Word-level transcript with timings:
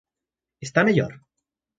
Está 0.65 0.79
mellor? 0.87 1.13